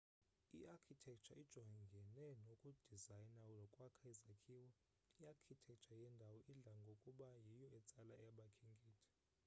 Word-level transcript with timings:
i-architecture 0.59 1.39
ijongene 1.43 2.25
nokudizayna 2.47 3.41
nokwakha 3.55 4.05
izakhiwo 4.15 4.67
i-archictecture 5.21 6.01
yendawo 6.03 6.37
idla 6.53 6.71
ngokuba 6.81 7.27
yiyo 7.49 7.67
etsala 7.79 8.15
abakhenkethi 8.27 8.89